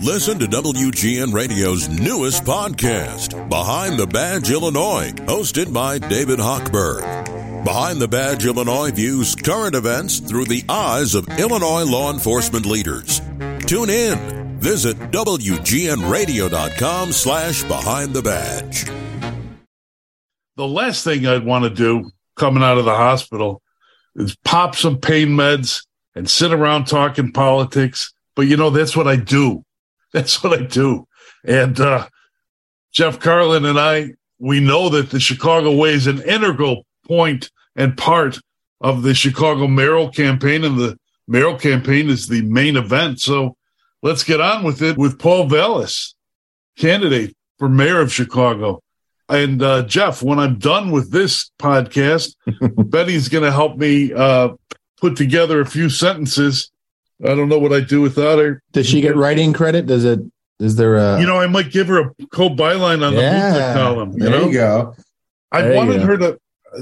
[0.00, 7.64] Listen to WGN Radio's newest podcast, Behind the Badge Illinois, hosted by David Hochberg.
[7.64, 13.20] Behind the Badge Illinois views current events through the eyes of Illinois law enforcement leaders.
[13.66, 14.58] Tune in.
[14.58, 18.84] Visit WGNRadio.com slash Behind the Badge.
[20.56, 23.62] The last thing I'd want to do coming out of the hospital
[24.16, 25.84] is pop some pain meds
[26.14, 28.12] and sit around talking politics.
[28.34, 29.64] But you know, that's what I do.
[30.12, 31.06] That's what I do.
[31.42, 32.06] And uh,
[32.92, 37.96] Jeff Carlin and I, we know that the Chicago Way is an integral point and
[37.96, 38.38] part
[38.82, 43.20] of the Chicago mayoral campaign, and the mayoral campaign is the main event.
[43.20, 43.56] So
[44.02, 46.14] let's get on with it with Paul Vallas,
[46.76, 48.82] candidate for mayor of Chicago.
[49.28, 52.34] And uh, Jeff, when I'm done with this podcast,
[52.90, 54.50] Betty's going to help me uh,
[55.00, 56.71] put together a few sentences.
[57.24, 58.62] I don't know what I'd do without her.
[58.72, 59.86] Does she get writing credit?
[59.86, 60.20] Does it?
[60.58, 61.20] Is there a?
[61.20, 63.52] You know, I might give her a co byline on Yeah.
[63.74, 64.12] the column.
[64.12, 64.94] You there know, you go.
[65.50, 66.38] I There wanted her to.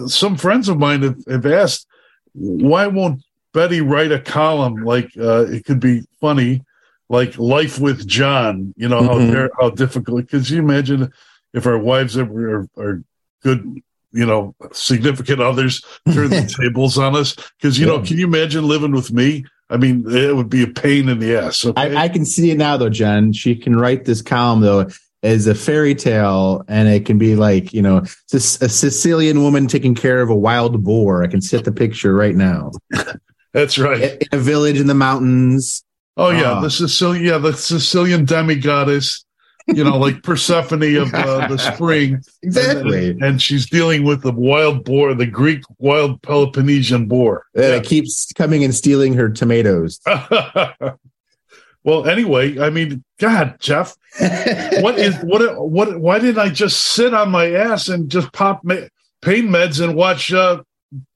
[0.07, 1.87] Some friends of mine have, have asked,
[2.33, 6.63] why won't Betty write a column like uh, it could be funny,
[7.09, 8.73] like Life with John?
[8.77, 9.31] You know how Mhm.
[9.33, 10.23] ver- how difficult.
[10.23, 11.11] Because you imagine
[11.53, 13.03] if our wives ever are, are
[13.43, 13.81] good,
[14.13, 17.35] you know, significant others turn the tables on us.
[17.59, 19.45] Because you know, can you imagine living with me?
[19.71, 21.65] I mean, it would be a pain in the ass.
[21.65, 21.95] Okay?
[21.97, 23.33] I, I can see it now, though, Jen.
[23.33, 24.89] She can write this column though
[25.23, 27.99] as a fairy tale, and it can be like you know,
[28.33, 31.23] a Sicilian woman taking care of a wild boar.
[31.23, 32.73] I can set the picture right now.
[33.53, 34.03] That's right.
[34.21, 35.85] In a village in the mountains.
[36.17, 36.61] Oh yeah, Ah.
[36.61, 39.25] the Sicilian, yeah, the Sicilian demigoddess,
[39.67, 43.11] you know, like Persephone of uh, the spring, Exactly.
[43.11, 47.45] and, and she's dealing with the wild boar, the Greek wild Peloponnesian boar.
[47.55, 50.01] And it keeps coming and stealing her tomatoes.
[51.85, 55.61] well, anyway, I mean, God, Jeff, what is what?
[55.71, 55.99] What?
[56.01, 58.87] Why didn't I just sit on my ass and just pop ma-
[59.23, 60.63] pain meds and watch uh,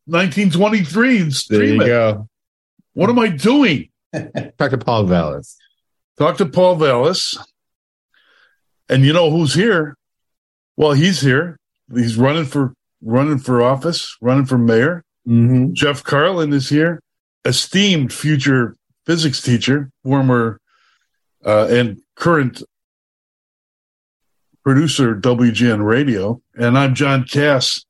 [0.06, 1.86] 1923 and There stream you it?
[1.86, 2.28] go.
[2.94, 3.88] What am I doing?
[4.58, 5.56] Talk to Paul Vallas.
[6.18, 7.36] talk to Paul Vallas.
[8.88, 9.96] And you know who's here?
[10.76, 11.56] Well, he's here.
[11.92, 15.04] He's running for running for office, running for mayor.
[15.28, 15.72] Mm-hmm.
[15.72, 17.00] Jeff Carlin is here,
[17.44, 20.60] esteemed future physics teacher, former
[21.44, 22.62] uh, and current
[24.62, 27.84] producer of WGN Radio, and I'm John Kass,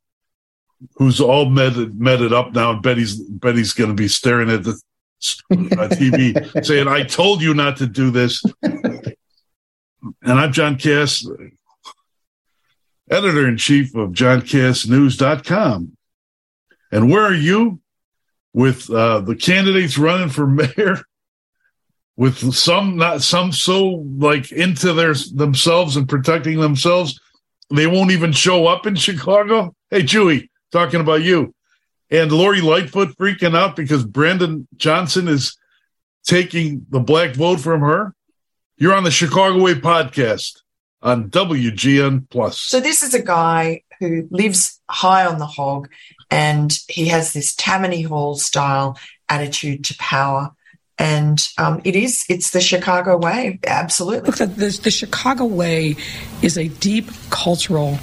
[0.96, 2.72] who's all meted, meted up now.
[2.72, 4.70] And Betty's Betty's going to be staring at the
[5.52, 8.44] uh, TV saying, "I told you not to do this."
[10.22, 11.26] And I'm John Kass,
[13.10, 15.96] editor in chief of JohnKassNews.com.
[16.92, 17.80] And where are you
[18.52, 21.00] with uh, the candidates running for mayor?
[22.16, 27.18] With some not some so like into their themselves and protecting themselves,
[27.70, 29.74] they won't even show up in Chicago.
[29.90, 31.52] Hey, Chuy, talking about you.
[32.12, 35.56] And Lori Lightfoot freaking out because Brandon Johnson is
[36.24, 38.14] taking the black vote from her.
[38.76, 40.62] You're on the Chicago Way podcast
[41.00, 42.60] on WGN Plus.
[42.60, 45.88] So this is a guy who lives high on the hog
[46.28, 48.98] and he has this Tammany Hall style
[49.28, 50.50] attitude to power.
[50.98, 53.60] And um, it is, it's the Chicago way.
[53.64, 54.26] Absolutely.
[54.26, 55.94] Look, the, the, the Chicago way
[56.42, 57.94] is a deep cultural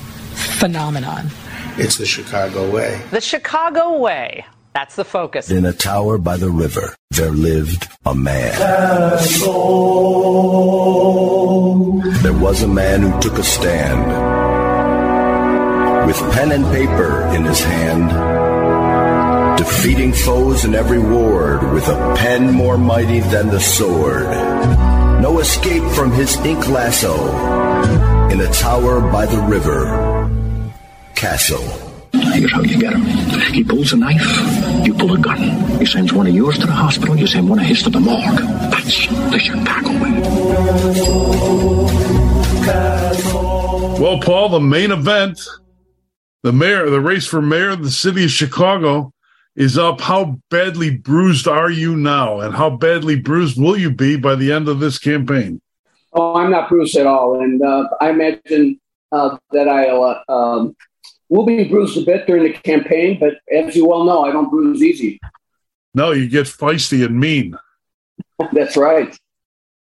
[0.57, 1.27] phenomenon.
[1.77, 3.01] It's the Chicago way.
[3.11, 4.45] The Chicago way.
[4.73, 5.51] That's the focus.
[5.51, 8.57] In a tower by the river, there lived a man.
[12.23, 14.07] There was a man who took a stand.
[16.07, 18.09] With pen and paper in his hand,
[19.57, 24.29] defeating foes in every ward with a pen more mighty than the sword.
[25.21, 27.13] No escape from his ink lasso.
[28.29, 30.71] In a tower by the river,
[31.13, 31.90] castle.
[32.33, 33.01] Here's how you get him.
[33.53, 35.39] He pulls a knife, you pull a gun.
[35.79, 37.99] He sends one of yours to the hospital, you send one of his to the
[37.99, 38.37] morgue.
[38.71, 40.11] That's the Chicago way.
[44.01, 45.39] Well, Paul, the main event,
[46.43, 49.13] the mayor, the race for mayor of the city of Chicago
[49.55, 50.01] is up.
[50.01, 52.39] How badly bruised are you now?
[52.39, 55.61] And how badly bruised will you be by the end of this campaign?
[56.13, 58.79] Oh, I'm not bruised at all, and uh, I imagine
[59.11, 60.75] uh, that I'll uh, um,
[61.31, 63.17] will be bruised a bit during the campaign.
[63.19, 65.19] But as you well know, I don't bruise easy.
[65.95, 67.57] No, you get feisty and mean.
[68.51, 69.17] That's right.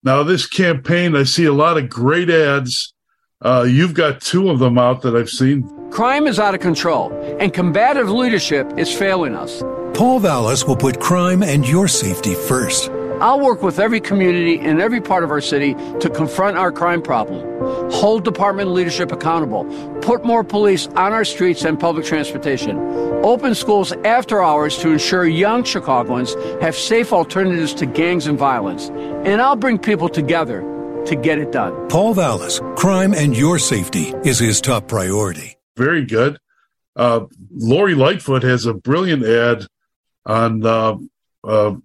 [0.03, 2.93] Now, this campaign, I see a lot of great ads.
[3.41, 5.69] Uh, you've got two of them out that I've seen.
[5.91, 9.63] Crime is out of control, and combative leadership is failing us.
[9.95, 12.91] Paul Vallas will put crime and your safety first.
[13.21, 17.01] I'll work with every community in every part of our city to confront our crime
[17.01, 19.65] problem, hold department leadership accountable,
[20.03, 22.79] put more police on our streets and public transportation,
[23.25, 28.91] open schools after hours to ensure young Chicagoans have safe alternatives to gangs and violence.
[29.25, 30.61] And I'll bring people together
[31.07, 31.89] to get it done.
[31.89, 35.57] Paul Vallas, crime and your safety is his top priority.
[35.77, 36.39] Very good.
[36.95, 39.67] Uh, Lori Lightfoot has a brilliant ad
[40.27, 40.97] on uh,
[41.45, 41.77] uh,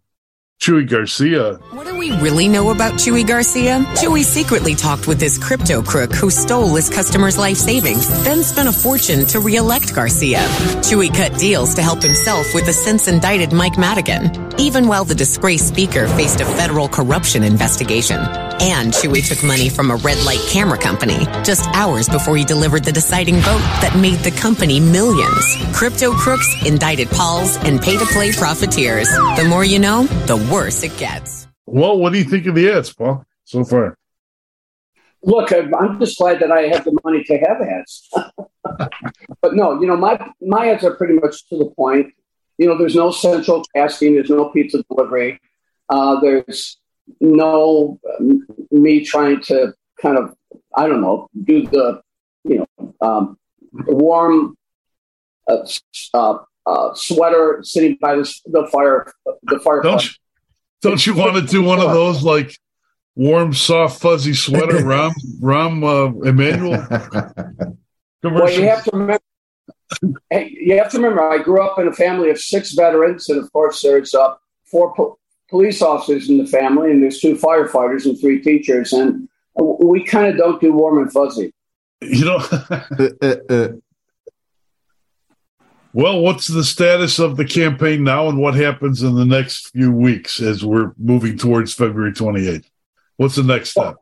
[0.61, 1.55] Chuy Garcia.
[1.71, 3.79] What do we really know about Chuy Garcia?
[3.95, 8.69] Chuy secretly talked with this crypto crook who stole his customers' life savings, then spent
[8.69, 10.37] a fortune to re-elect Garcia.
[10.85, 14.29] Chuy cut deals to help himself with the since indicted Mike Madigan,
[14.59, 18.19] even while the disgraced speaker faced a federal corruption investigation.
[18.61, 22.83] And Chuy took money from a red light camera company just hours before he delivered
[22.83, 25.57] the deciding vote that made the company millions.
[25.73, 29.09] Crypto crooks, indicted Pauls, and pay-to-play profiteers.
[29.09, 31.47] The more you know, the worse it gets.
[31.65, 33.97] Well, what do you think of the ads, Paul, so far?
[35.23, 38.09] Look, I'm just glad that I have the money to have ads.
[39.41, 42.13] but no, you know, my my ads are pretty much to the point.
[42.57, 45.39] You know, there's no central casting, there's no pizza delivery,
[45.89, 46.80] uh, there's
[47.19, 50.35] no um, me trying to kind of,
[50.75, 52.01] I don't know, do the,
[52.43, 53.37] you know, um,
[53.73, 54.55] warm
[55.47, 55.65] uh,
[56.13, 59.11] uh, uh, sweater sitting by the, the fire,
[59.43, 59.81] the fire.
[59.81, 60.11] Don't you,
[60.81, 62.55] don't you want to do one of those like
[63.15, 67.77] warm, soft, fuzzy sweater, Rahm Rahm uh, Emanuel?
[68.23, 69.23] well, you have to remember.
[70.31, 73.51] You have to remember, I grew up in a family of six veterans, and of
[73.51, 75.19] course, there's uh, four po-
[75.51, 80.27] police officers in the family, and there's two firefighters and three teachers, and we kind
[80.27, 81.53] of don't do warm and fuzzy.
[82.01, 82.39] You know.
[85.93, 89.91] well, what's the status of the campaign now, and what happens in the next few
[89.91, 92.65] weeks as we're moving towards February 28th?
[93.17, 93.97] What's the next step?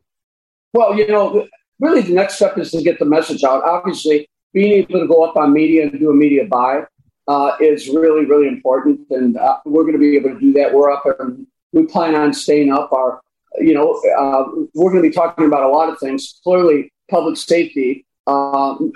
[0.72, 1.48] Well, you know,
[1.80, 3.64] really, the next step is to get the message out.
[3.64, 6.84] Obviously, being able to go up on media and do a media buy
[7.30, 9.00] uh, is really, really important.
[9.12, 10.74] And uh, we're going to be able to do that.
[10.74, 12.92] We're up and we plan on staying up.
[12.92, 13.22] Our,
[13.60, 16.40] you know, uh, we're going to be talking about a lot of things.
[16.44, 18.92] Clearly, public safety um,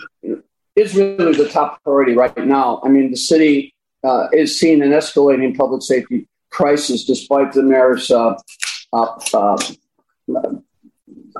[0.76, 2.82] is really the top priority right now.
[2.84, 8.10] I mean, the city uh, is seeing an escalating public safety crisis despite the mayor's
[8.10, 8.34] uh,
[8.94, 9.58] uh,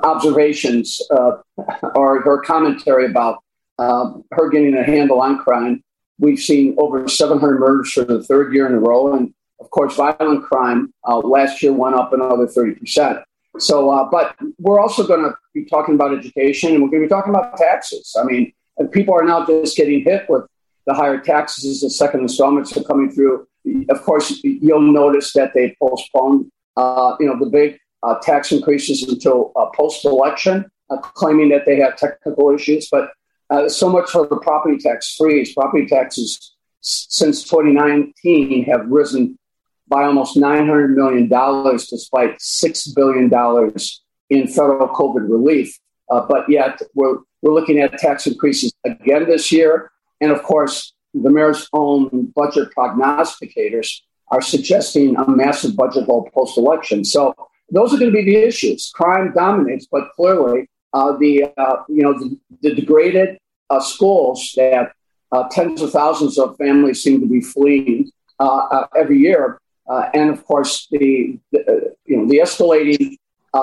[0.04, 3.42] observations or her commentary about
[3.78, 5.83] her getting a handle on crime.
[6.18, 9.14] We've seen over 700 murders for the third year in a row.
[9.14, 13.22] And of course, violent crime uh, last year went up another 30%.
[13.58, 17.06] So, uh, but we're also going to be talking about education and we're going to
[17.06, 18.16] be talking about taxes.
[18.20, 18.52] I mean,
[18.90, 20.44] people are now just getting hit with
[20.86, 21.80] the higher taxes.
[21.80, 23.46] The second installments are coming through.
[23.88, 29.02] Of course, you'll notice that they postponed, uh, you know, the big uh, tax increases
[29.04, 32.88] until uh, post-election, uh, claiming that they have technical issues.
[32.90, 33.10] But
[33.50, 35.54] uh, so much for the property tax freeze.
[35.54, 39.38] Property taxes since 2019 have risen
[39.88, 43.24] by almost $900 million, despite $6 billion
[44.30, 45.78] in federal COVID relief.
[46.10, 49.90] Uh, but yet, we're, we're looking at tax increases again this year.
[50.20, 56.58] And of course, the mayor's own budget prognosticators are suggesting a massive budget hole post
[56.58, 57.04] election.
[57.04, 57.34] So,
[57.70, 58.90] those are going to be the issues.
[58.94, 60.68] Crime dominates, but clearly,
[61.18, 63.38] the uh, you know the, the degraded
[63.70, 64.92] uh, schools that
[65.32, 70.30] uh, tens of thousands of families seem to be fleeing uh, uh, every year, and
[70.30, 73.16] of course the, the, you know the escalating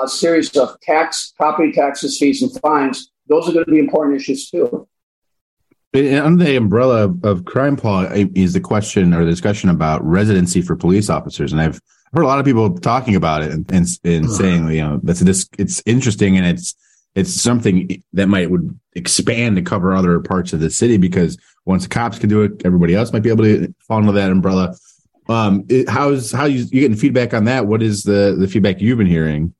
[0.06, 3.10] series of tax, property taxes, fees, and fines.
[3.28, 4.86] Those are going to be important issues too.
[5.94, 10.76] Under the umbrella of crime, Paul, is the question or the discussion about residency for
[10.76, 11.80] police officers, and I've
[12.12, 15.22] heard a lot of people talking about it and, and, and saying, you know, that's.
[15.58, 16.74] It's interesting and it's
[17.14, 21.84] it's something that might would expand to cover other parts of the city because once
[21.84, 24.74] the cops can do it, everybody else might be able to fall under that umbrella.
[25.28, 27.66] Um, it, how's how you you getting feedback on that?
[27.66, 29.54] What is the the feedback you've been hearing?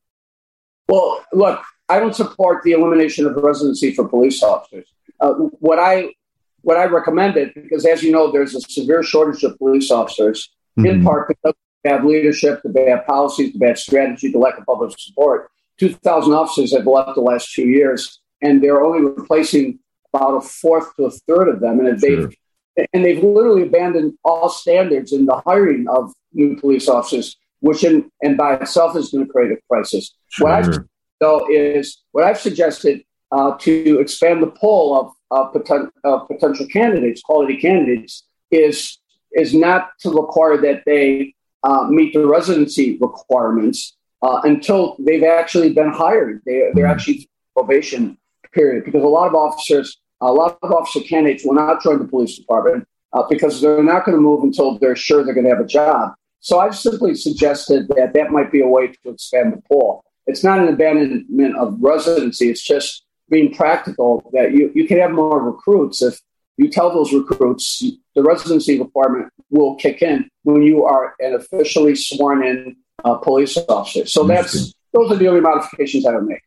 [0.88, 4.92] Well, look, I don't support the elimination of residency for police officers.
[5.21, 6.14] Uh, what I
[6.62, 10.87] what I recommended, because as you know, there's a severe shortage of police officers, mm-hmm.
[10.87, 11.54] in part because of
[11.85, 15.50] bad leadership, the bad policies, the bad strategy, the lack of public support.
[15.83, 19.81] 2,000 officers have left the last two years, and they're only replacing
[20.15, 21.81] about a fourth to a third of them.
[21.81, 22.33] And they've
[22.77, 22.87] sure.
[22.93, 28.09] and they've literally abandoned all standards in the hiring of new police officers, which in,
[28.23, 30.15] and by itself is going to create a crisis.
[30.29, 30.47] Sure.
[30.47, 30.79] What I've
[31.19, 36.67] though is what I've suggested uh, to expand the pool of, of, poten- of potential
[36.67, 38.99] candidates, quality candidates, is
[39.33, 41.35] is not to require that they
[41.65, 46.41] uh, meet the residency requirements uh, until they've actually been hired.
[46.47, 48.17] They, they're actually probation
[48.52, 52.07] period because a lot of officers, a lot of officer candidates will not join the
[52.07, 55.50] police department uh, because they're not going to move until they're sure they're going to
[55.50, 56.14] have a job.
[56.41, 60.05] So I've simply suggested that that might be a way to expand the pool.
[60.26, 62.50] It's not an abandonment of residency.
[62.50, 66.21] It's just being practical that you, you can have more recruits if
[66.57, 67.83] you tell those recruits
[68.14, 73.56] the residency requirement will kick in when you are an officially sworn in uh, police
[73.68, 74.06] officer.
[74.06, 76.42] So that's those are the only modifications I would make.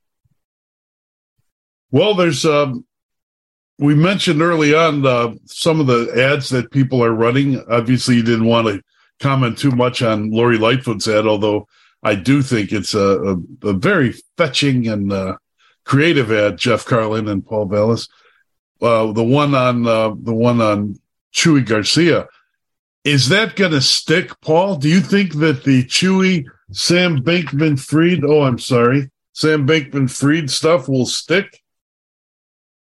[1.91, 2.85] Well, there's um,
[3.79, 7.63] we mentioned early on uh, some of the ads that people are running.
[7.69, 8.81] Obviously, you didn't want to
[9.19, 11.67] comment too much on Lori Lightfoot's ad, although
[12.03, 15.37] I do think it's a, a, a very fetching and uh,
[15.83, 16.57] creative ad.
[16.57, 18.07] Jeff Carlin and Paul Vallas,
[18.81, 20.99] uh, the one on uh, the one on
[21.33, 22.27] Chuy Garcia.
[23.05, 24.77] Is that going to stick, Paul?
[24.77, 31.05] Do you think that the Chuy Sam Bankman-Fried, oh, I'm sorry, Sam Bankman-Fried stuff will
[31.05, 31.61] stick?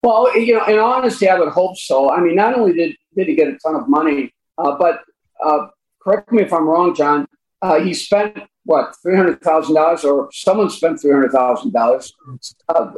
[0.05, 2.13] Well, you know, in honesty, I would hope so.
[2.13, 5.01] I mean, not only did, did he get a ton of money, uh, but
[5.45, 5.67] uh,
[6.01, 7.27] correct me if I'm wrong, John,
[7.61, 12.13] uh, he spent what, $300,000 or someone spent $300,000,
[12.69, 12.93] uh,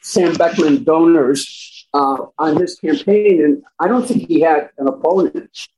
[0.00, 3.44] Sam Beckman donors uh, on his campaign.
[3.44, 5.68] And I don't think he had an opponent.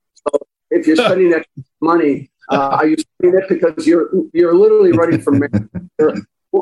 [0.71, 1.47] If you're spending that
[1.81, 5.69] money, uh, are you spending it because you're you're literally running for mayor?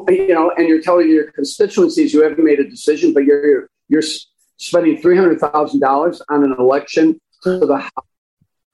[0.09, 4.03] you know, and you're telling your constituencies you haven't made a decision, but you're you're
[4.57, 8.07] spending three hundred thousand dollars on an election to the House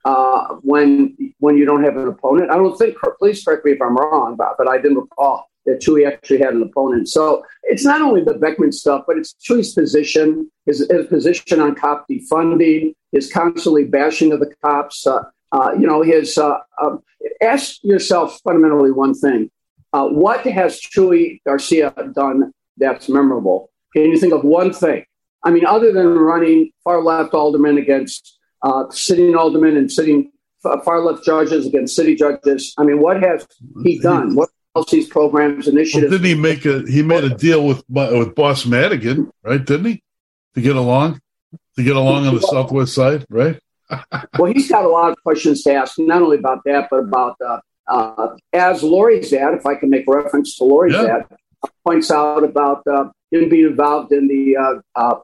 [0.04, 2.50] uh, when when you don't have an opponent.
[2.50, 2.96] I don't think.
[3.18, 6.54] Please correct me if I'm wrong, but, but I didn't recall that Chuy actually had
[6.54, 7.08] an opponent.
[7.08, 11.74] So it's not only the Beckman stuff, but it's Chuy's position, his, his position on
[11.74, 15.06] cop defunding, his constantly bashing of the cops.
[15.06, 15.22] Uh,
[15.52, 16.36] uh, you know, his.
[16.38, 17.02] Uh, um,
[17.42, 19.50] ask yourself fundamentally one thing:
[19.92, 23.70] uh, What has Chuy Garcia done that's memorable?
[23.94, 25.04] Can you think of one thing?
[25.42, 30.30] I mean, other than running far left aldermen against uh, sitting aldermen and sitting
[30.62, 32.74] far left judges against city judges.
[32.78, 33.46] I mean, what has
[33.82, 34.34] he done?
[34.34, 36.10] What policies, programs, initiatives?
[36.10, 39.64] Well, didn't he make a he made a deal with with Boss Madigan, right?
[39.64, 40.02] Didn't he
[40.54, 41.20] to get along
[41.76, 43.58] to get along on the southwest side, right?
[44.38, 47.36] well, he's got a lot of questions to ask, not only about that, but about
[47.44, 51.18] uh, uh, as Lori's ad, if I can make reference to Lori's yeah.
[51.18, 51.26] ad,
[51.84, 55.16] points out about uh, him being involved in the uh, uh,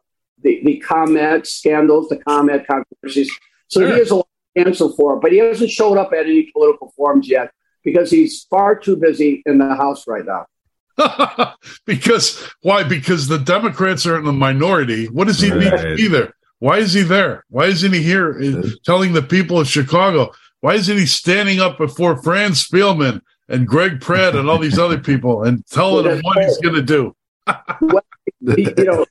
[0.42, 3.30] the, the ComEd scandals, the ComEd controversies.
[3.68, 3.92] So sure.
[3.92, 6.92] he has a lot to answer for, but he hasn't showed up at any political
[6.96, 7.50] forums yet
[7.86, 11.54] because he's far too busy in the House right now.
[11.86, 12.82] because why?
[12.82, 15.06] Because the Democrats are in the minority.
[15.06, 15.60] What does he right.
[15.60, 16.34] need to be there?
[16.58, 17.44] Why is he there?
[17.48, 20.32] Why isn't he here uh, telling the people of Chicago?
[20.62, 24.98] Why isn't he standing up before Fran Spielman and Greg Pratt and all these other
[24.98, 27.14] people and telling them what he's going to do?
[27.80, 28.04] well,
[28.40, 29.06] you know,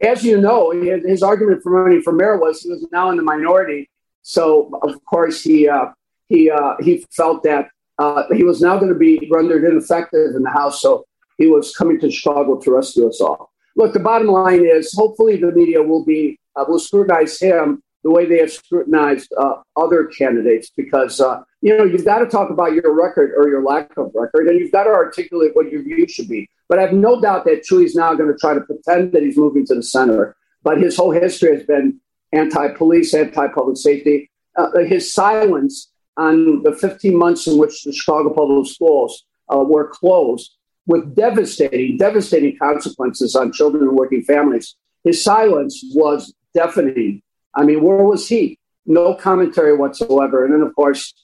[0.00, 3.18] as you know, his, his, argument for running for mayor was he was now in
[3.18, 3.90] the minority.
[4.22, 5.88] So of course he uh,
[6.30, 7.68] he uh, he felt that
[8.00, 10.80] uh, he was now going to be rendered ineffective in the House.
[10.80, 11.04] So
[11.36, 13.52] he was coming to Chicago to rescue us all.
[13.76, 18.10] Look, the bottom line is, hopefully, the media will be uh, will scrutinize him the
[18.10, 22.50] way they have scrutinized uh, other candidates because uh, you know you've got to talk
[22.50, 25.82] about your record or your lack of record and you've got to articulate what your
[25.82, 28.62] view should be but i have no doubt that Chuy's now going to try to
[28.62, 32.00] pretend that he's moving to the center but his whole history has been
[32.32, 38.66] anti-police anti-public safety uh, his silence on the 15 months in which the chicago public
[38.66, 45.82] schools uh, were closed with devastating devastating consequences on children and working families his silence
[45.94, 47.22] was deafening
[47.54, 48.58] I mean, where was he?
[48.86, 50.44] No commentary whatsoever.
[50.44, 51.14] And then, of course,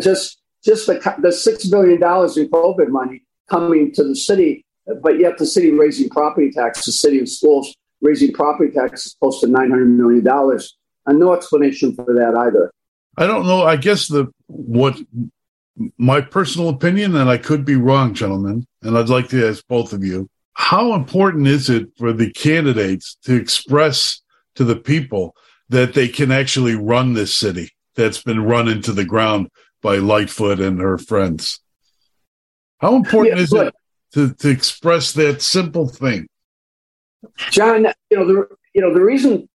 [0.00, 4.64] just just the, the six billion dollars in COVID money coming to the city,
[5.02, 9.40] but yet the city raising property tax, the city and schools raising property taxes close
[9.40, 12.72] to nine hundred million dollars, and no explanation for that either.
[13.16, 13.62] I don't know.
[13.62, 14.98] I guess the what
[15.98, 19.92] my personal opinion, and I could be wrong, gentlemen, and I'd like to ask both
[19.92, 24.20] of you: How important is it for the candidates to express
[24.56, 25.34] to the people
[25.68, 29.48] that they can actually run this city that's been run into the ground
[29.82, 31.60] by Lightfoot and her friends.
[32.78, 33.74] How important yeah, is it
[34.12, 36.26] to, to express that simple thing?
[37.50, 39.48] John, you know, the you know, the reason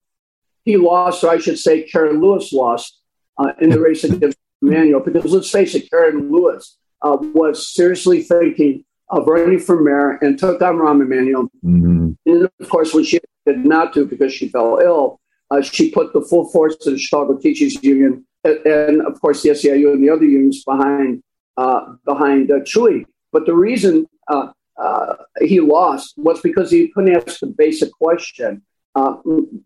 [0.63, 2.99] he lost, or I should say Karen Lewis lost
[3.39, 8.22] uh, in the race against Emanuel, because let's face it, Karen Lewis uh, was seriously
[8.22, 11.50] thinking of running for mayor and took on Rahm Emanuel.
[11.65, 12.12] Mm-hmm.
[12.25, 15.19] And of course, when she did not do because she fell ill,
[15.50, 19.50] uh, she put the full force of the Chicago Teachers Union and of course the
[19.50, 21.24] SEIU and the other unions behind
[21.58, 23.05] uh, behind uh, Chuy.
[23.31, 28.62] But the reason uh, uh, he lost was because he couldn't ask the basic question.
[28.96, 29.17] Uh,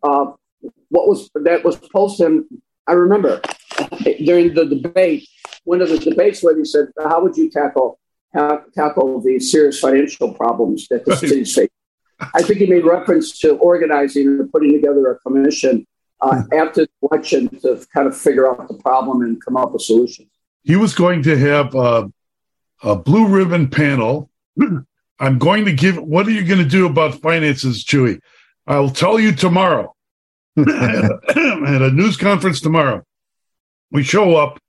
[0.02, 0.32] uh,
[0.90, 2.48] what was that was posed to him?
[2.88, 3.42] I remember
[4.26, 5.28] during the debate,
[5.64, 8.00] one of the debates where he said, "How would you tackle
[8.76, 11.70] tackle the serious financial problems that the city's face?"
[12.34, 15.86] I think he made reference to organizing and putting together a commission
[16.22, 19.82] uh, after the election to kind of figure out the problem and come up with
[19.82, 20.30] solutions.
[20.64, 22.12] He was going to have a,
[22.84, 24.30] a blue ribbon panel.
[25.20, 25.98] I'm going to give.
[25.98, 28.20] What are you going to do about finances, Chuy?
[28.68, 29.94] I'll tell you tomorrow.
[30.58, 33.04] at, a, news conference tomorrow.
[33.94, 34.60] We show up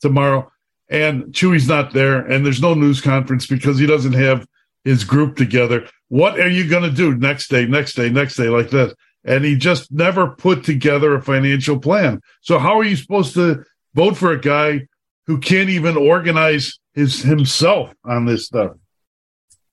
[0.00, 0.52] tomorrow,
[0.88, 4.46] and Chuy's not there, and there's no news conference because he doesn't have
[4.84, 5.88] his group together.
[6.08, 8.94] What are you going to do next day, next day, next day, like that?
[9.24, 12.20] And he just never put together a financial plan.
[12.42, 13.64] So how are you supposed to
[13.94, 14.86] vote for a guy
[15.26, 18.72] who can't even organize his himself on this stuff?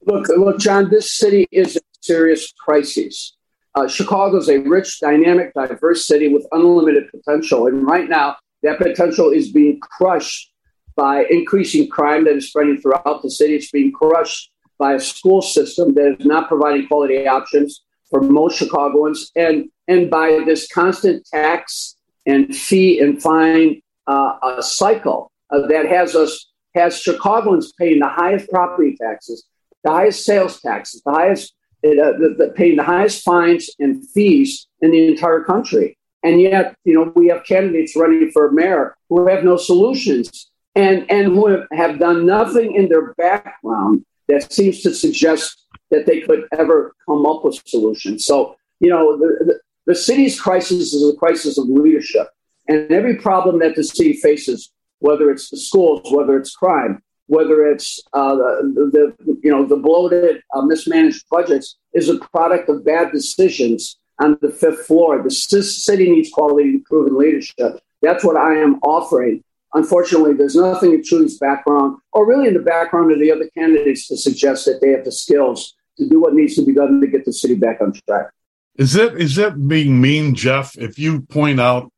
[0.06, 0.90] Look, look, John.
[0.90, 3.36] This city is a serious crisis.
[3.76, 8.78] Uh, Chicago is a rich, dynamic, diverse city with unlimited potential, and right now that
[8.78, 10.52] potential is being crushed
[10.96, 13.56] by increasing crime that is spreading throughout the city.
[13.56, 18.58] It's being crushed by a school system that is not providing quality options for most
[18.58, 25.86] Chicagoans, and and by this constant tax and fee and fine uh, cycle uh, that
[25.86, 29.46] has us has Chicagoans paying the highest property taxes,
[29.84, 31.54] the highest sales taxes, the highest
[31.84, 35.98] uh, the, the, paying the highest fines and fees in the entire country.
[36.24, 41.10] And yet, you know, we have candidates running for mayor who have no solutions and
[41.10, 46.48] and who have, done nothing in their background that seems to suggest that they could
[46.58, 48.26] ever come up with solutions.
[48.26, 52.28] So, you know, the, the, the city's crisis is a crisis of leadership.
[52.68, 57.66] And every problem that the city faces, whether it's the schools, whether it's crime, whether
[57.66, 62.86] it's uh, the, the, you know the bloated, uh, mismanaged budgets, is a product of
[62.86, 65.22] bad decisions on the fifth floor.
[65.22, 67.82] The city needs quality, and proven leadership.
[68.02, 69.44] That's what I am offering
[69.74, 74.08] Unfortunately, there's nothing in Chuy's background or really in the background of the other candidates
[74.08, 77.08] to suggest that they have the skills to do what needs to be done to
[77.08, 78.32] get the city back on track.
[78.76, 80.78] Is that is that being mean, Jeff?
[80.78, 81.92] If you point out,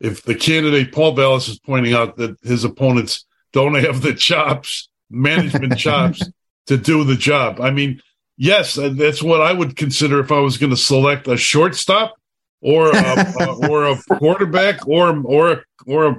[0.00, 4.88] if the candidate Paul Vallas is pointing out that his opponents don't have the chops,
[5.10, 6.22] management chops
[6.66, 7.60] to do the job.
[7.60, 8.00] I mean,
[8.38, 12.14] yes, that's what I would consider if I was going to select a shortstop
[12.62, 16.16] or a, or a quarterback or or or a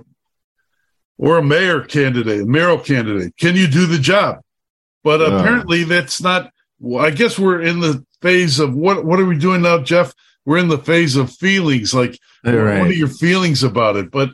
[1.17, 3.36] or a mayor candidate, a mayoral candidate.
[3.38, 4.39] Can you do the job?
[5.03, 6.51] But apparently that's not.
[6.99, 9.05] I guess we're in the phase of what?
[9.05, 10.13] What are we doing now, Jeff?
[10.45, 11.93] We're in the phase of feelings.
[11.93, 12.79] Like, right.
[12.79, 14.12] what are your feelings about it?
[14.12, 14.29] But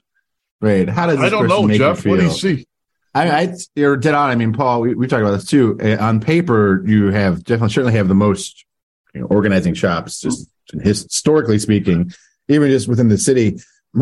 [0.61, 2.05] right, how does I don't know, Jeff?
[2.05, 2.67] What do you see?
[3.15, 4.29] I, I you're dead on.
[4.29, 5.77] I mean, Paul, we, we talked about this too.
[5.81, 8.65] Uh, on paper, you have definitely certainly have the most
[9.13, 10.49] you know, organizing shops, just
[10.81, 12.11] historically speaking,
[12.49, 13.57] even just within the city.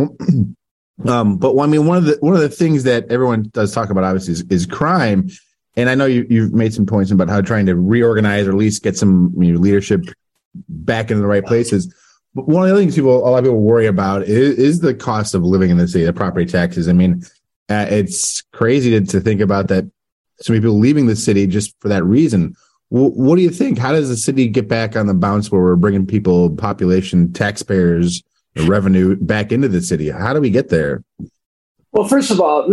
[1.08, 3.90] Um, but I mean, one of the one of the things that everyone does talk
[3.90, 5.30] about, obviously, is, is crime.
[5.76, 8.58] And I know you, you've made some points about how trying to reorganize or at
[8.58, 10.06] least get some you know, leadership
[10.70, 11.94] back into the right places.
[12.36, 14.94] But one of the things people, a lot of people worry about is, is the
[14.94, 16.88] cost of living in the city, the property taxes.
[16.88, 17.24] I mean,
[17.70, 19.86] uh, it's crazy to, to, think about that.
[20.42, 22.56] So many people leaving the city just for that reason.
[22.92, 23.78] W- what do you think?
[23.78, 28.22] How does the city get back on the bounce where we're bringing people, population, taxpayers,
[28.56, 30.10] revenue back into the city.
[30.10, 31.04] How do we get there?
[31.92, 32.68] Well, first of all,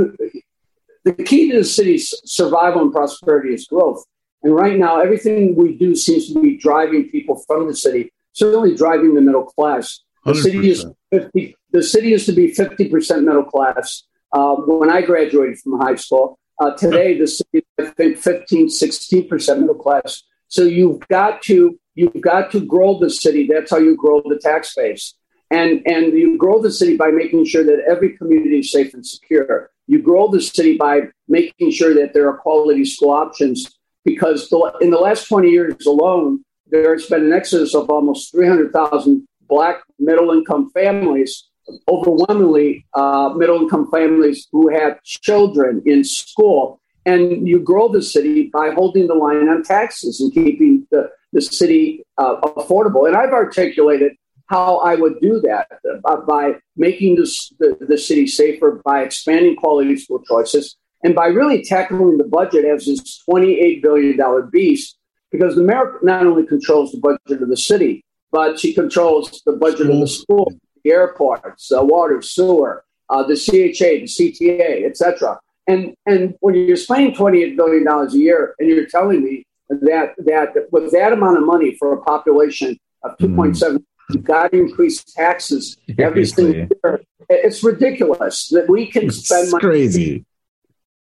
[1.04, 4.04] the key to the city's survival and prosperity is growth.
[4.42, 8.74] And right now, everything we do seems to be driving people from the city, certainly
[8.74, 10.00] driving the middle class.
[10.24, 10.36] The 100%.
[10.36, 15.58] city is 50, the city used to be 50% middle class uh, when I graduated
[15.58, 16.38] from high school.
[16.60, 20.22] Uh, today, the city I think, 15, 16% middle class.
[20.48, 23.48] So you've got to you've got to grow the city.
[23.50, 25.14] That's how you grow the tax base.
[25.50, 29.04] And, and you grow the city by making sure that every community is safe and
[29.04, 29.70] secure.
[29.88, 34.72] You grow the city by making sure that there are quality school options because the,
[34.80, 40.30] in the last 20 years alone, there's been an exodus of almost 300,000 Black middle
[40.30, 41.49] income families,
[41.88, 46.80] overwhelmingly uh, middle income families who have children in school.
[47.06, 51.40] And you grow the city by holding the line on taxes and keeping the, the
[51.40, 53.06] city uh, affordable.
[53.06, 54.12] And I've articulated
[54.50, 55.68] how I would do that
[56.04, 61.26] uh, by making this, the, the city safer, by expanding quality school choices, and by
[61.26, 64.98] really tackling the budget as this $28 billion beast,
[65.30, 69.52] because the mayor not only controls the budget of the city, but she controls the
[69.52, 70.52] budget of the school,
[70.84, 75.38] the airports, uh, water, sewer, uh, the CHA, the CTA, etc.
[75.66, 79.44] And and when you're spending twenty eight billion dollars a year, and you're telling me
[79.68, 84.14] that that with that amount of money for a population of two point seven, mm.
[84.14, 87.00] you've got to increase taxes every single year.
[87.28, 89.60] It's ridiculous that we can it's spend money.
[89.60, 90.24] Crazy.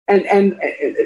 [0.07, 0.61] And and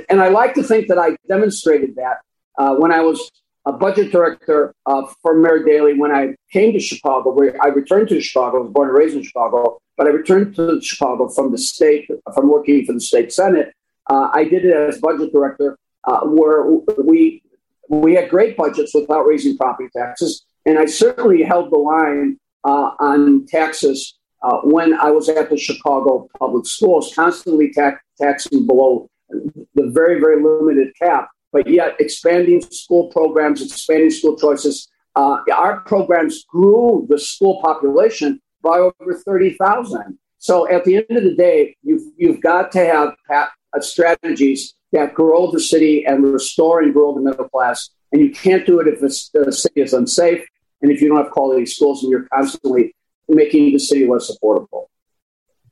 [0.09, 2.17] and I like to think that I demonstrated that
[2.57, 3.31] uh, when I was
[3.65, 8.09] a budget director uh, for Mayor Daley when I came to Chicago, where I returned
[8.09, 11.51] to Chicago, I was born and raised in Chicago, but I returned to Chicago from
[11.51, 13.73] the state, from working for the state Senate.
[14.09, 16.63] Uh, I did it as budget director, uh, where
[17.03, 17.43] we
[17.89, 22.91] we had great budgets without raising property taxes, and I certainly held the line uh,
[22.99, 29.09] on taxes uh, when I was at the Chicago public schools, constantly ta- taxing below
[29.29, 34.87] the very very limited cap but yet expanding school programs, expanding school choices.
[35.15, 40.17] Uh, our programs grew the school population by over 30,000.
[40.37, 45.13] So at the end of the day, you've, you've got to have uh, strategies that
[45.13, 47.89] grow the city and restore and grow the middle class.
[48.11, 50.45] And you can't do it if the city is unsafe
[50.81, 52.95] and if you don't have quality schools and you're constantly
[53.27, 54.85] making the city less affordable.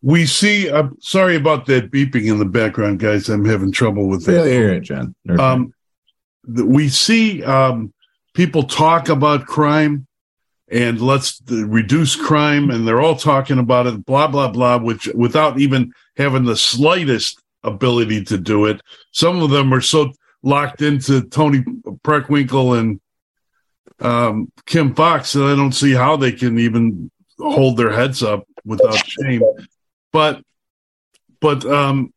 [0.01, 0.69] We see.
[0.69, 3.29] I'm sorry about that beeping in the background, guys.
[3.29, 4.45] I'm having trouble with that.
[4.45, 5.15] Yeah, hear it, Jen.
[5.39, 5.73] Um,
[6.45, 7.93] we see um,
[8.33, 10.07] people talk about crime
[10.69, 15.59] and let's reduce crime, and they're all talking about it, blah blah blah, which without
[15.59, 18.81] even having the slightest ability to do it.
[19.11, 20.11] Some of them are so
[20.43, 21.63] locked into Toni
[22.03, 22.99] Preckwinkle and
[23.99, 28.45] um, Kim Foxx that I don't see how they can even hold their heads up
[28.65, 29.41] without shame.
[30.17, 30.41] But
[31.41, 32.11] but um,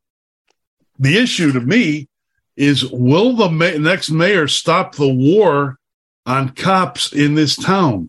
[0.99, 2.09] the issue to me
[2.57, 5.77] is will the ma- next mayor stop the war
[6.25, 8.09] on cops in this town?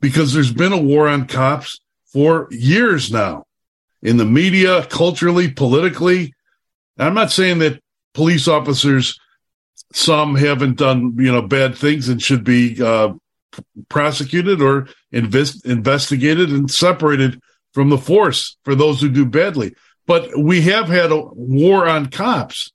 [0.00, 3.44] Because there's been a war on cops for years now
[4.02, 6.34] in the media, culturally, politically.
[6.98, 7.80] I'm not saying that
[8.14, 9.16] police officers,
[9.92, 13.12] some haven't done, you know, bad things and should be uh,
[13.88, 17.40] prosecuted or invest- investigated and separated
[17.76, 19.74] from the force for those who do badly.
[20.06, 22.72] But we have had a war on cops.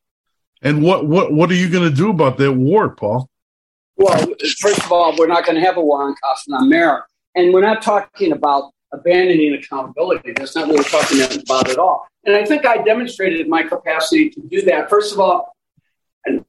[0.61, 3.27] And what, what, what are you going to do about that war, Paul?
[3.95, 4.27] Well,
[4.59, 7.03] first of all, we're not going to have a war on cops and on merit.
[7.33, 10.33] And we're not talking about abandoning accountability.
[10.33, 12.07] That's not what we're talking about at all.
[12.23, 14.87] And I think I demonstrated my capacity to do that.
[14.87, 15.55] First of all,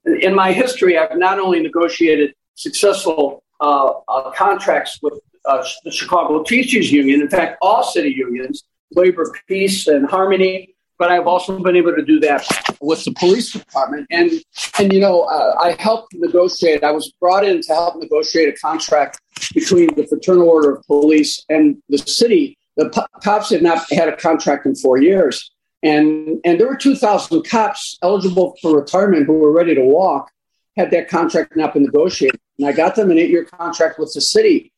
[0.05, 6.43] in my history, I've not only negotiated successful uh, uh, contracts with uh, the Chicago
[6.43, 7.21] Teachers Union.
[7.21, 10.75] In fact, all city unions, labor, peace, and harmony.
[10.99, 12.47] But I've also been able to do that
[12.81, 14.07] with the police department.
[14.11, 14.31] And
[14.79, 16.85] and you know, uh, I helped negotiate.
[16.85, 19.21] I was brought in to help negotiate a contract
[19.53, 22.57] between the Fraternal Order of Police and the city.
[22.77, 22.89] The
[23.23, 25.51] cops had not had a contract in four years,
[25.83, 30.31] and and there were two thousand cops eligible for retirement who were ready to walk.
[30.77, 34.21] Had that contract not been negotiated, and I got them an eight-year contract with the
[34.21, 34.73] city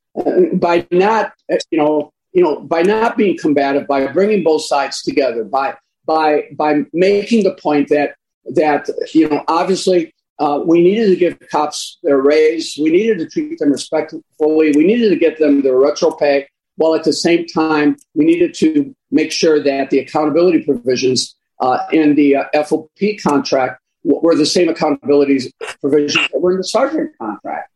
[0.54, 1.32] by not,
[1.70, 6.44] you know, you know, by not being combative, by bringing both sides together, by by
[6.56, 11.98] by making the point that that you know, obviously, uh, we needed to give cops
[12.02, 16.10] their raise, we needed to treat them respectfully, we needed to get them their retro
[16.10, 16.46] pay,
[16.76, 21.78] while at the same time, we needed to make sure that the accountability provisions uh,
[21.92, 27.16] in the uh, FOP contract were the same accountability provisions that were in the sergeant
[27.16, 27.70] contract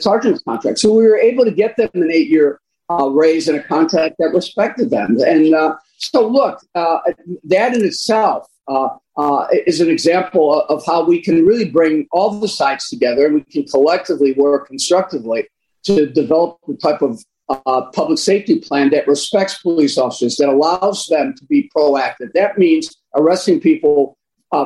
[0.00, 0.78] sergeant's contract.
[0.78, 4.16] So we were able to get them an eight year uh, raise in a contract
[4.18, 5.16] that respected them.
[5.24, 6.98] And uh, so, look, uh,
[7.44, 12.40] that in itself uh, uh, is an example of how we can really bring all
[12.40, 15.46] the sides together and we can collectively work constructively
[15.84, 21.06] to develop the type of uh, public safety plan that respects police officers, that allows
[21.06, 22.32] them to be proactive.
[22.34, 24.16] That means arresting people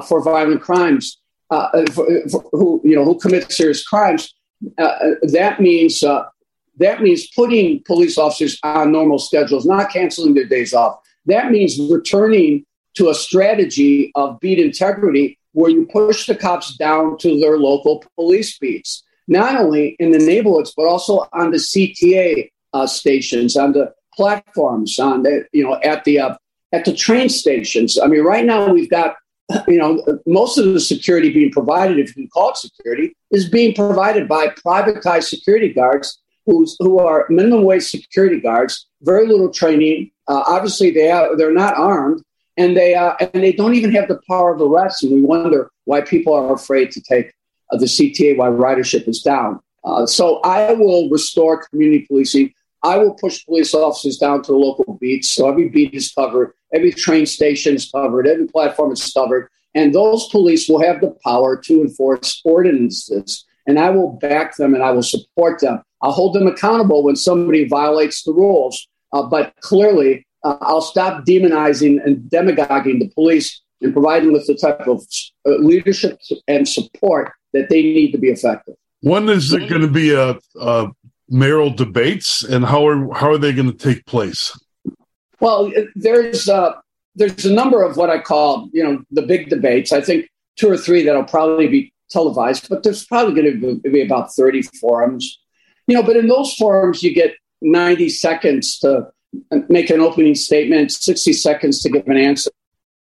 [0.06, 1.20] for violent crimes.
[1.92, 4.43] For, for who you know who commit serious crimes, uh,
[4.76, 6.24] that means uh,
[6.78, 10.98] that means putting police officers on normal schedules, not canceling their days off.
[11.26, 17.16] That means returning to a strategy of beat integrity where you push the cops down
[17.18, 22.50] to their local police beats, not only in the neighborhoods, but also on the CTA
[22.72, 26.34] uh, stations, on the platforms, on the, you know, at the, uh,
[26.72, 27.98] at the train stations.
[27.98, 29.16] I mean, right now we've got
[29.68, 33.48] you know, most of the security being provided, if you can call it security, is
[33.48, 39.50] being provided by privatized security guards who's, who are minimum wage security guards, very little
[39.50, 40.10] training.
[40.28, 42.22] Uh, obviously, they are, they're not armed,
[42.56, 45.02] and they uh, and they don't even have the power of arrest.
[45.02, 47.32] And we wonder why people are afraid to take
[47.70, 49.60] uh, the CTA, why ridership is down.
[49.84, 52.54] Uh, so I will restore community policing.
[52.84, 55.30] I will push police officers down to the local beats.
[55.30, 59.48] So every beat is covered, every train station is covered, every platform is covered.
[59.74, 63.44] And those police will have the power to enforce ordinances.
[63.66, 65.82] And I will back them and I will support them.
[66.02, 68.86] I'll hold them accountable when somebody violates the rules.
[69.12, 74.54] Uh, but clearly, uh, I'll stop demonizing and demagoguing the police and providing with the
[74.54, 75.02] type of
[75.46, 78.74] uh, leadership and support that they need to be effective.
[79.00, 80.90] When is it going to be a, a
[81.28, 84.58] mayoral debates, and how are how are they going to take place?
[85.40, 86.72] Well, there's uh,
[87.14, 89.92] there's a number of what I call you know the big debates.
[89.92, 94.02] I think two or three that'll probably be televised, but there's probably going to be
[94.02, 95.40] about thirty forums.
[95.86, 99.10] You know, but in those forums, you get ninety seconds to
[99.68, 102.50] make an opening statement, sixty seconds to give an answer,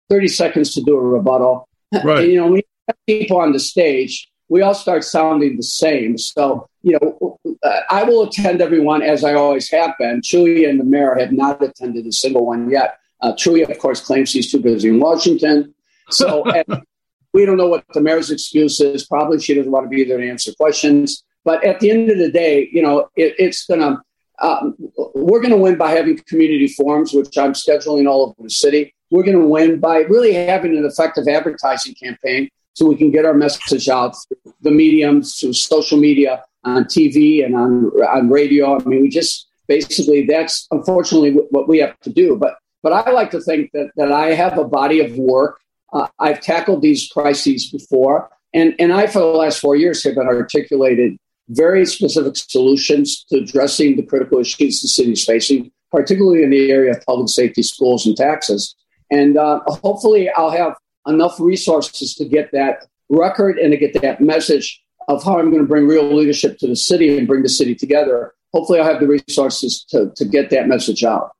[0.09, 1.67] thirty seconds to do a rebuttal.
[2.03, 2.23] Right.
[2.23, 5.63] And, you know, when you have people on the stage, we all start sounding the
[5.63, 6.17] same.
[6.19, 10.21] So, you know, I will attend everyone as I always have been.
[10.21, 12.99] Chuy and the mayor have not attended a single one yet.
[13.21, 15.73] Uh, of course, claims he's too busy in Washington.
[16.09, 16.45] So
[17.33, 19.05] we don't know what the mayor's excuse is.
[19.05, 21.23] Probably she doesn't want to be there to answer questions.
[21.43, 24.01] But at the end of the day, you know, it, it's going to,
[24.41, 24.75] um,
[25.15, 28.93] we're going to win by having community forums, which I'm scheduling all over the city.
[29.11, 33.25] We're going to win by really having an effective advertising campaign so we can get
[33.25, 38.75] our message out through the mediums, through social media, on TV, and on on radio.
[38.75, 42.35] I mean, we just basically that's unfortunately what we have to do.
[42.35, 45.61] But but I like to think that that I have a body of work.
[45.91, 50.15] Uh, I've tackled these crises before, and and I for the last four years have
[50.15, 51.17] been articulated
[51.49, 56.71] very specific solutions to addressing the critical issues the city is facing, particularly in the
[56.71, 58.75] area of public safety, schools, and taxes.
[59.11, 60.75] And uh, hopefully, I'll have
[61.07, 65.63] enough resources to get that record and to get that message of how I'm going
[65.63, 68.33] to bring real leadership to the city and bring the city together.
[68.53, 71.31] Hopefully, I'll have the resources to, to get that message out.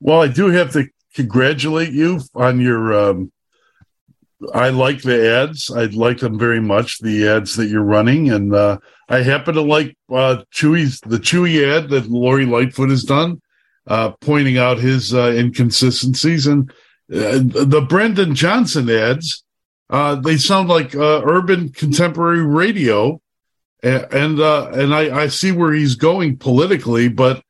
[0.00, 2.94] Well, I do have to congratulate you on your.
[2.94, 3.32] Um,
[4.52, 5.70] I like the ads.
[5.70, 7.00] I like them very much.
[7.00, 11.64] The ads that you're running, and uh, I happen to like uh, Chuy's the Chuy
[11.66, 13.40] ad that Lori Lightfoot has done,
[13.86, 16.70] uh, pointing out his uh, inconsistencies and
[17.12, 19.43] uh, the Brandon Johnson ads,
[19.90, 23.20] uh, they sound like uh, urban contemporary radio,
[23.82, 27.42] and and, uh, and I, I see where he's going politically, but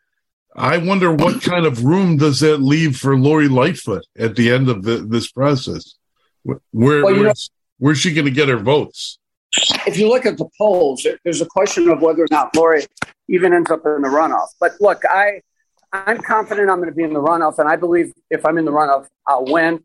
[0.56, 4.68] I wonder what kind of room does that leave for Lori Lightfoot at the end
[4.68, 5.94] of the, this process?
[6.42, 9.18] Where well, where's, know, where's she going to get her votes?
[9.86, 12.84] If you look at the polls, there's a question of whether or not Lori
[13.28, 14.48] even ends up in the runoff.
[14.60, 15.40] But look, I
[15.94, 18.64] I'm confident I'm going to be in the runoff, and I believe if I'm in
[18.64, 19.80] the runoff, I'll win.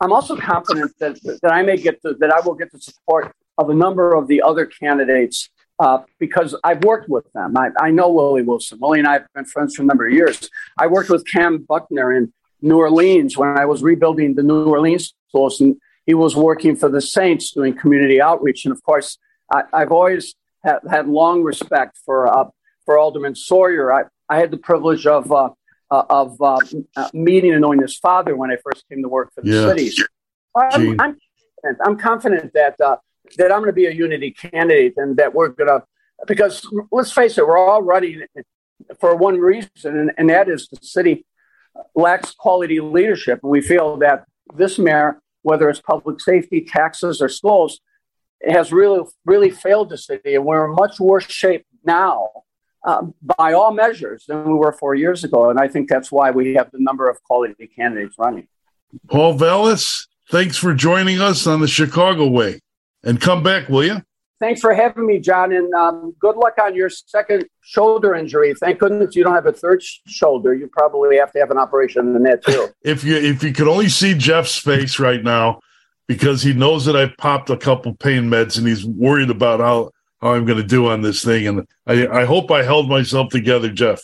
[0.00, 3.34] I'm also confident that that I may get the, that I will get the support
[3.58, 7.58] of a number of the other candidates uh, because I've worked with them.
[7.58, 8.78] I, I know Willie Wilson.
[8.80, 10.48] Willie and I have been friends for a number of years.
[10.78, 15.14] I worked with Kam Buckner in New Orleans when I was rebuilding the New Orleans
[15.28, 18.64] schools, and he was working for the Saints doing community outreach.
[18.64, 19.18] And of course,
[19.52, 22.48] I, have always had, had, long respect for uh,
[22.86, 23.92] for Alderman Sawyer.
[23.92, 25.50] I, I had the privilege of uh,
[25.90, 26.58] uh, of uh,
[27.12, 29.74] meeting and knowing his father when I first came to work for the yeah.
[29.74, 30.02] city.
[30.56, 32.96] I'm, I'm, confident, I'm confident that uh,
[33.36, 35.82] that I'm going to be a unity candidate and that we're going to
[36.26, 38.22] because let's face it, we're all running
[39.00, 41.26] for one reason, and, and that is the city
[41.94, 47.28] lacks quality leadership, and we feel that this mayor, whether it's public safety, taxes, or
[47.28, 47.80] schools,
[48.46, 52.28] has really really failed the city, and we're in much worse shape now
[52.84, 53.02] uh,
[53.38, 55.50] by all measures than we were four years ago.
[55.50, 58.48] And I think that's why we have the number of quality candidates running.
[59.08, 62.60] Paul Vallas, thanks for joining us on the Chicago Way.
[63.02, 64.02] And come back, will you?
[64.40, 65.52] Thanks for having me, John.
[65.52, 68.54] And um, good luck on your second shoulder injury.
[68.54, 70.54] Thank goodness you don't have a third sh- shoulder.
[70.54, 72.68] You probably have to have an operation in that too.
[72.82, 75.60] if you if you could only see Jeff's face right now,
[76.08, 79.90] because he knows that I've popped a couple pain meds and he's worried about how
[80.20, 81.46] how I'm going to do on this thing.
[81.46, 84.02] And I, I hope I held myself together, Jeff.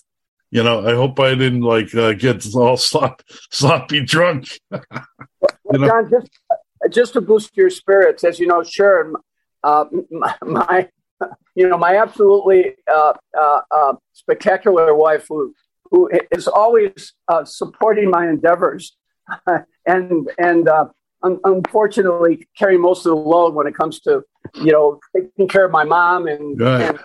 [0.51, 4.61] You know, I hope I didn't like uh, get all slop, sloppy drunk.
[4.71, 5.87] know?
[5.87, 6.31] John, just
[6.91, 9.13] just to boost your spirits, as you know, sure,
[9.65, 9.87] uh,
[10.43, 10.89] my,
[11.55, 15.55] you know my absolutely uh, uh, uh spectacular wife who
[15.91, 18.97] who is always uh, supporting my endeavors
[19.87, 20.69] and and
[21.23, 24.23] un- unfortunately carry most of the load when it comes to
[24.55, 26.99] you know taking care of my mom and, and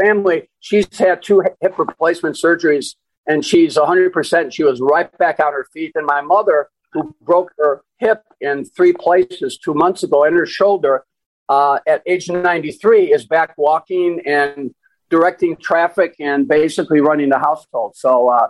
[0.00, 0.48] family.
[0.60, 2.94] She's had two hip replacement surgeries
[3.26, 4.52] and she's 100%.
[4.52, 5.92] She was right back on her feet.
[5.94, 10.46] And my mother, who broke her hip in three places two months ago and her
[10.46, 11.04] shoulder
[11.48, 14.74] uh, at age 93, is back walking and
[15.10, 17.96] directing traffic and basically running the household.
[17.96, 18.48] So uh,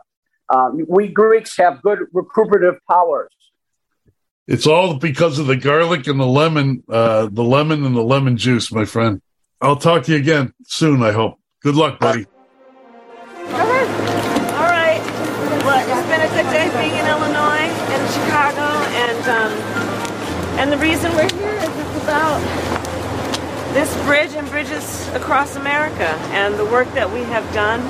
[0.48, 3.30] uh, we Greeks have good recuperative powers.
[4.48, 8.38] It's all because of the garlic and the lemon, uh, the lemon and the lemon
[8.38, 9.20] juice, my friend.
[9.60, 11.38] I'll talk to you again soon, I hope.
[11.62, 12.24] Good luck, buddy.
[13.44, 15.02] All right.
[15.66, 18.64] Well, it's been a day being in Illinois and Chicago,
[18.96, 19.52] and um,
[20.58, 22.40] and the reason we're here is it's about
[23.74, 27.82] this bridge and bridges across America and the work that we have done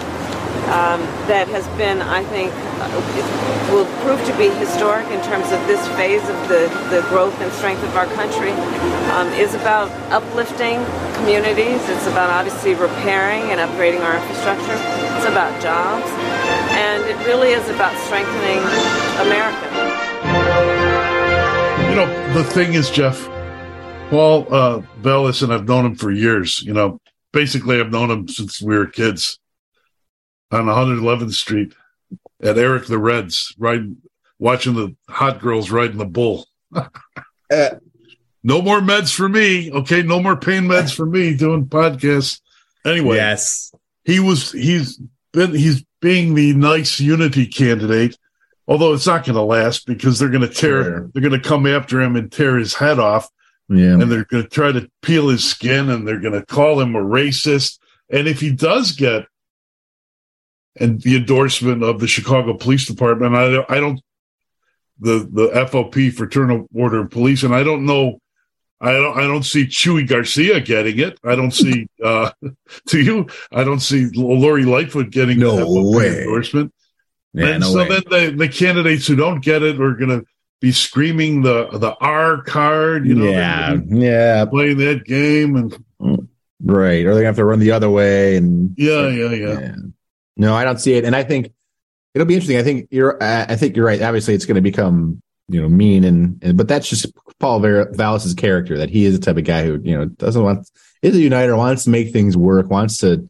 [0.69, 2.53] um, that has been, I think,
[3.73, 7.53] will prove to be historic in terms of this phase of the, the growth and
[7.53, 8.53] strength of our country,
[9.17, 10.85] um, is about uplifting
[11.17, 11.81] communities.
[11.89, 14.77] It's about obviously repairing and upgrading our infrastructure.
[15.17, 16.09] It's about jobs.
[16.77, 18.61] And it really is about strengthening
[19.25, 19.67] America.
[21.89, 23.27] You know, the thing is, Jeff,
[24.11, 26.63] Paul uh, Vallas, and I've known him for years.
[26.63, 27.01] You know,
[27.33, 29.39] basically, I've known him since we were kids
[30.51, 31.75] on 111th Street
[32.43, 33.99] at Eric the Reds, riding,
[34.39, 36.47] watching the hot girls riding the bull.
[36.75, 37.71] uh,
[38.43, 39.71] no more meds for me.
[39.73, 42.41] Okay, no more pain meds for me doing podcasts.
[42.85, 43.73] Anyway, yes,
[44.05, 44.53] he was.
[44.53, 45.01] He's
[45.33, 45.55] been.
[45.55, 48.17] He's being the nice unity candidate.
[48.69, 50.85] Although it's not going to last because they're going to tear.
[50.85, 51.11] Sure.
[51.13, 53.29] They're going to come after him and tear his head off.
[53.69, 53.95] Yeah.
[53.95, 56.95] And they're going to try to peel his skin and they're going to call him
[56.95, 57.79] a racist.
[58.11, 59.27] And if he does get
[60.81, 63.35] and the endorsement of the Chicago Police Department.
[63.35, 64.01] I, I don't
[65.01, 68.21] the the FOP Fraternal Order of Police, and I don't know.
[68.81, 69.19] I don't.
[69.19, 71.19] I don't see Chuy Garcia getting it.
[71.25, 71.89] I don't see.
[72.05, 72.31] uh
[72.89, 76.23] To you, I don't see Lori Lightfoot getting no the way.
[76.23, 76.73] endorsement.
[77.33, 77.89] Yeah, and no so way.
[77.89, 80.27] then the the candidates who don't get it are going to
[80.61, 83.07] be screaming the the R card.
[83.07, 86.29] You know, yeah, yeah, playing that game and
[86.63, 87.05] right.
[87.05, 89.61] Or they going to have to run the other way and yeah, yeah, yeah.
[89.61, 89.75] yeah.
[90.39, 91.53] No, I don't see it, and I think
[92.15, 92.59] it'll be interesting.
[92.59, 93.23] I think you're.
[93.23, 94.01] I think you're right.
[94.01, 97.07] Obviously, it's going to become you know mean and, and but that's just
[97.39, 100.69] Paul Vallas's character that he is the type of guy who you know doesn't want
[101.03, 103.29] is a uniter, wants to make things work, wants to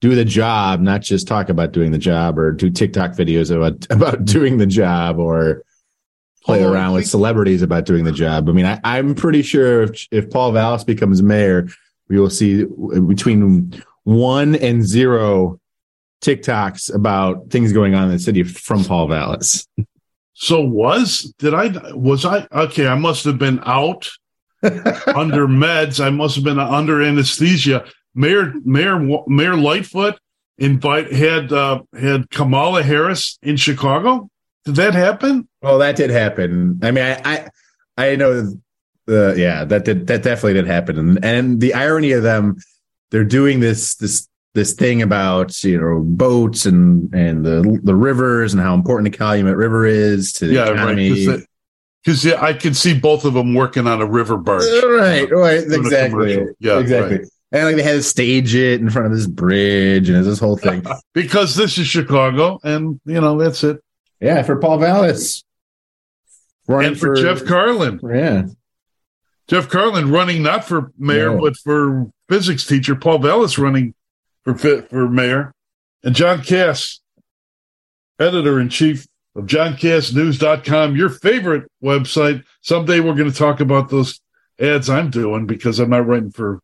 [0.00, 3.86] do the job, not just talk about doing the job or do TikTok videos about
[3.90, 5.64] about doing the job or
[6.44, 8.48] play oh, around with celebrities about doing the job.
[8.48, 11.68] I mean, I, I'm pretty sure if if Paul Vallas becomes mayor,
[12.08, 15.60] we will see between one and zero
[16.24, 19.66] TikToks about things going on in the city from Paul Vallas.
[20.34, 22.86] So was did I was I okay?
[22.86, 24.10] I must have been out
[24.62, 26.04] under meds.
[26.04, 27.84] I must have been under anesthesia.
[28.14, 30.18] Mayor Mayor Mayor Lightfoot
[30.58, 34.28] invite had uh, had Kamala Harris in Chicago.
[34.64, 35.48] Did that happen?
[35.62, 36.80] Well, that did happen.
[36.82, 37.48] I mean, I I,
[37.96, 38.54] I know
[39.06, 42.56] the yeah that did that definitely did happen, and, and the irony of them,
[43.10, 48.54] they're doing this this this thing about you know boats and and the the rivers
[48.54, 51.26] and how important the Calumet River is to the yeah, economy.
[51.26, 51.40] Right,
[52.02, 54.62] because yeah, I could see both of them working on a river barge.
[54.62, 56.46] Right, right, exactly.
[56.60, 57.18] Yeah, exactly.
[57.18, 57.28] Right.
[57.52, 60.56] And like they had to stage it in front of this bridge and this whole
[60.56, 60.84] thing.
[61.14, 63.82] because this is Chicago, and you know that's it.
[64.20, 65.44] Yeah, for Paul Vallas.
[66.68, 68.00] and for, for, Jeff Carlin.
[68.02, 68.44] Yeah.
[69.46, 71.42] Jeff Carlin running not for mayor, No.
[71.42, 72.94] but for physics teacher.
[72.94, 73.94] Paul Vallas running
[74.44, 75.52] for fi- for mayor.
[76.02, 77.00] And John Kass,
[78.18, 82.44] editor in chief of JohnKassNews.com, your favorite website.
[82.60, 84.20] Someday we're going to talk about those
[84.60, 86.60] ads I'm doing because I'm not writing for,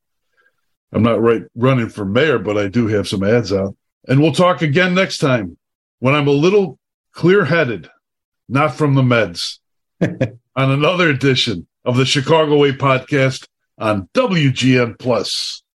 [0.92, 3.74] I'm not right running for mayor, but I do have some ads out.
[4.06, 5.56] And we'll talk again next time
[5.98, 6.78] when I'm a little
[7.12, 7.88] clear headed,
[8.48, 9.58] not from the meds,
[10.00, 13.46] on another edition of the Chicago Way podcast
[13.78, 15.62] on WGN Plus.